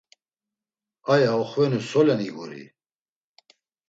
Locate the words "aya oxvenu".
1.13-1.79